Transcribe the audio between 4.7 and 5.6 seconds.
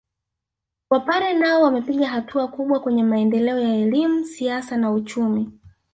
na uchumi